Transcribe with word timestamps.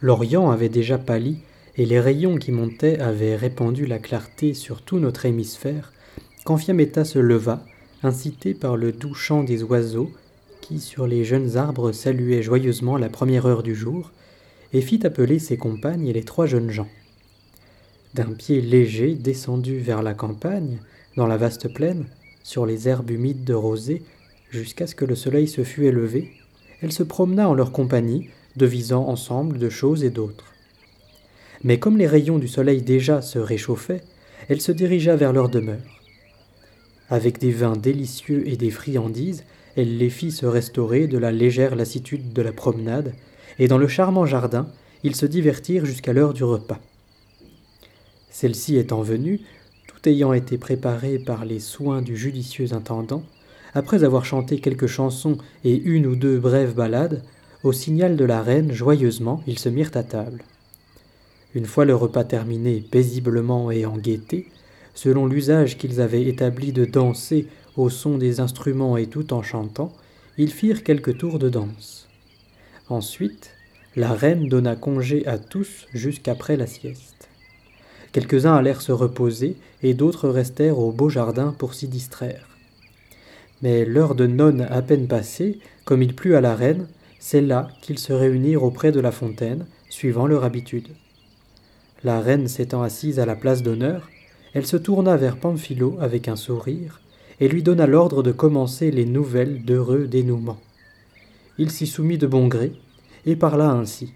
L'Orient 0.00 0.50
avait 0.50 0.68
déjà 0.68 0.98
pâli, 0.98 1.38
et 1.76 1.84
les 1.84 2.00
rayons 2.00 2.36
qui 2.36 2.52
montaient 2.52 2.98
avaient 2.98 3.36
répandu 3.36 3.86
la 3.86 3.98
clarté 3.98 4.54
sur 4.54 4.82
tout 4.82 4.98
notre 4.98 5.26
hémisphère, 5.26 5.92
quand 6.44 6.56
Fiametta 6.56 7.04
se 7.04 7.18
leva, 7.18 7.64
incité 8.02 8.54
par 8.54 8.76
le 8.76 8.92
doux 8.92 9.14
chant 9.14 9.42
des 9.42 9.62
oiseaux, 9.62 10.10
qui 10.60 10.80
sur 10.80 11.06
les 11.06 11.24
jeunes 11.24 11.56
arbres 11.56 11.92
saluaient 11.92 12.42
joyeusement 12.42 12.96
la 12.96 13.08
première 13.08 13.46
heure 13.46 13.62
du 13.62 13.74
jour, 13.74 14.12
et 14.72 14.80
fit 14.80 15.04
appeler 15.06 15.38
ses 15.38 15.56
compagnes 15.56 16.06
et 16.06 16.12
les 16.12 16.24
trois 16.24 16.46
jeunes 16.46 16.70
gens. 16.70 16.88
D'un 18.14 18.32
pied 18.32 18.60
léger 18.60 19.14
descendu 19.14 19.78
vers 19.78 20.02
la 20.02 20.14
campagne, 20.14 20.78
dans 21.16 21.26
la 21.26 21.36
vaste 21.36 21.72
plaine, 21.72 22.06
sur 22.42 22.66
les 22.66 22.88
herbes 22.88 23.10
humides 23.10 23.44
de 23.44 23.54
rosée, 23.54 24.02
jusqu'à 24.50 24.86
ce 24.86 24.94
que 24.94 25.04
le 25.04 25.14
soleil 25.14 25.48
se 25.48 25.64
fût 25.64 25.86
élevé, 25.86 26.32
elle 26.80 26.92
se 26.92 27.02
promena 27.02 27.48
en 27.48 27.54
leur 27.54 27.72
compagnie, 27.72 28.28
devisant 28.58 29.08
ensemble 29.08 29.58
de 29.58 29.70
choses 29.70 30.04
et 30.04 30.10
d'autres. 30.10 30.52
Mais 31.64 31.78
comme 31.78 31.96
les 31.96 32.06
rayons 32.06 32.38
du 32.38 32.48
soleil 32.48 32.82
déjà 32.82 33.22
se 33.22 33.38
réchauffaient, 33.38 34.02
elle 34.48 34.60
se 34.60 34.72
dirigea 34.72 35.16
vers 35.16 35.32
leur 35.32 35.48
demeure. 35.48 36.02
Avec 37.08 37.38
des 37.38 37.52
vins 37.52 37.76
délicieux 37.76 38.46
et 38.46 38.56
des 38.56 38.70
friandises, 38.70 39.44
elle 39.76 39.96
les 39.96 40.10
fit 40.10 40.30
se 40.30 40.46
restaurer 40.46 41.06
de 41.06 41.18
la 41.18 41.32
légère 41.32 41.74
lassitude 41.74 42.32
de 42.32 42.42
la 42.42 42.52
promenade, 42.52 43.14
et 43.58 43.68
dans 43.68 43.78
le 43.78 43.88
charmant 43.88 44.26
jardin, 44.26 44.68
ils 45.04 45.16
se 45.16 45.26
divertirent 45.26 45.86
jusqu'à 45.86 46.12
l'heure 46.12 46.34
du 46.34 46.44
repas. 46.44 46.80
Celle-ci 48.30 48.76
étant 48.76 49.02
venue, 49.02 49.40
tout 49.86 50.08
ayant 50.08 50.32
été 50.32 50.58
préparé 50.58 51.18
par 51.18 51.44
les 51.44 51.60
soins 51.60 52.02
du 52.02 52.16
judicieux 52.16 52.72
intendant, 52.72 53.22
après 53.74 54.04
avoir 54.04 54.24
chanté 54.24 54.60
quelques 54.60 54.86
chansons 54.86 55.38
et 55.64 55.76
une 55.76 56.06
ou 56.06 56.16
deux 56.16 56.38
brèves 56.38 56.74
ballades, 56.74 57.22
au 57.64 57.72
signal 57.72 58.16
de 58.16 58.24
la 58.24 58.42
reine, 58.42 58.72
joyeusement, 58.72 59.42
ils 59.46 59.58
se 59.58 59.68
mirent 59.68 59.90
à 59.94 60.02
table. 60.02 60.42
Une 61.54 61.66
fois 61.66 61.84
le 61.84 61.94
repas 61.94 62.24
terminé 62.24 62.80
paisiblement 62.80 63.70
et 63.70 63.86
en 63.86 63.96
gaieté, 63.96 64.48
selon 64.94 65.26
l'usage 65.26 65.78
qu'ils 65.78 66.00
avaient 66.00 66.26
établi 66.26 66.72
de 66.72 66.84
danser 66.84 67.48
au 67.76 67.90
son 67.90 68.18
des 68.18 68.40
instruments 68.40 68.96
et 68.96 69.06
tout 69.06 69.32
en 69.32 69.42
chantant, 69.42 69.92
ils 70.36 70.52
firent 70.52 70.84
quelques 70.84 71.18
tours 71.18 71.38
de 71.38 71.48
danse. 71.48 72.08
Ensuite, 72.88 73.50
la 73.96 74.12
reine 74.12 74.48
donna 74.48 74.76
congé 74.76 75.26
à 75.26 75.38
tous 75.38 75.86
jusqu'après 75.92 76.56
la 76.56 76.66
sieste. 76.66 77.28
Quelques-uns 78.12 78.54
allèrent 78.54 78.82
se 78.82 78.92
reposer 78.92 79.56
et 79.82 79.94
d'autres 79.94 80.28
restèrent 80.28 80.78
au 80.78 80.92
beau 80.92 81.08
jardin 81.08 81.54
pour 81.58 81.74
s'y 81.74 81.88
distraire. 81.88 82.48
Mais 83.62 83.84
l'heure 83.84 84.14
de 84.14 84.26
nonne 84.26 84.62
à 84.70 84.82
peine 84.82 85.08
passée, 85.08 85.58
comme 85.84 86.02
il 86.02 86.14
plut 86.14 86.34
à 86.34 86.40
la 86.40 86.54
reine, 86.54 86.86
c'est 87.18 87.40
là 87.40 87.68
qu'ils 87.82 87.98
se 87.98 88.12
réunirent 88.12 88.64
auprès 88.64 88.92
de 88.92 89.00
la 89.00 89.12
fontaine, 89.12 89.66
suivant 89.88 90.26
leur 90.26 90.44
habitude. 90.44 90.88
La 92.04 92.20
reine 92.20 92.48
s'étant 92.48 92.82
assise 92.82 93.18
à 93.18 93.26
la 93.26 93.34
place 93.34 93.62
d'honneur, 93.62 94.08
elle 94.54 94.66
se 94.66 94.76
tourna 94.76 95.16
vers 95.16 95.36
Pamphilo 95.36 95.96
avec 96.00 96.28
un 96.28 96.36
sourire, 96.36 97.00
et 97.40 97.48
lui 97.48 97.62
donna 97.62 97.86
l'ordre 97.86 98.22
de 98.22 98.32
commencer 98.32 98.90
les 98.90 99.04
nouvelles 99.04 99.64
d'heureux 99.64 100.06
dénouements. 100.06 100.60
Il 101.58 101.70
s'y 101.70 101.86
soumit 101.86 102.18
de 102.18 102.26
bon 102.26 102.48
gré, 102.48 102.72
et 103.26 103.36
parla 103.36 103.70
ainsi. 103.70 104.12